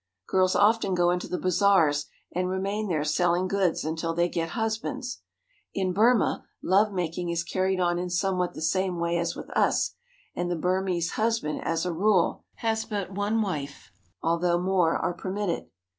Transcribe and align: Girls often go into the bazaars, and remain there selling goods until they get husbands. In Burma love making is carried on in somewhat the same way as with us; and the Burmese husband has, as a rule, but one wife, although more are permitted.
Girls 0.25 0.55
often 0.55 0.95
go 0.95 1.11
into 1.11 1.27
the 1.27 1.37
bazaars, 1.37 2.07
and 2.33 2.49
remain 2.49 2.87
there 2.87 3.03
selling 3.03 3.47
goods 3.47 3.85
until 3.85 4.15
they 4.15 4.27
get 4.27 4.49
husbands. 4.57 5.21
In 5.75 5.93
Burma 5.93 6.43
love 6.63 6.91
making 6.91 7.29
is 7.29 7.43
carried 7.43 7.79
on 7.79 7.99
in 7.99 8.09
somewhat 8.09 8.55
the 8.55 8.63
same 8.63 8.97
way 8.97 9.19
as 9.19 9.35
with 9.35 9.51
us; 9.51 9.93
and 10.35 10.49
the 10.49 10.55
Burmese 10.55 11.11
husband 11.11 11.59
has, 11.59 11.81
as 11.81 11.85
a 11.85 11.93
rule, 11.93 12.43
but 12.89 13.11
one 13.13 13.43
wife, 13.43 13.91
although 14.23 14.57
more 14.59 14.97
are 14.97 15.13
permitted. 15.13 15.69